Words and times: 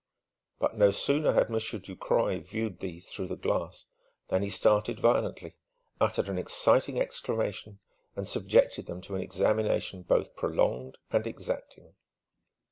But 0.57 0.75
no 0.75 0.89
sooner 0.89 1.33
had 1.33 1.47
Monsieur 1.51 1.77
Ducroy 1.77 2.39
viewed 2.39 2.79
these 2.79 3.07
through 3.07 3.27
the 3.27 3.35
glass, 3.35 3.85
than 4.29 4.41
he 4.41 4.49
started 4.49 4.99
violently, 4.99 5.57
uttered 5.99 6.27
an 6.27 6.39
excited 6.39 6.97
exclamation, 6.97 7.77
and 8.15 8.27
subjected 8.27 8.87
them 8.87 8.99
to 9.01 9.13
an 9.13 9.21
examination 9.21 10.01
both 10.01 10.35
prolonged 10.35 10.97
and 11.11 11.27
exacting. 11.27 11.93